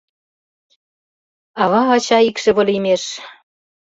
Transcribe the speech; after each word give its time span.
Ава-ача 1.63 2.17
икшыве 2.29 2.63
лиймеш 2.67 3.03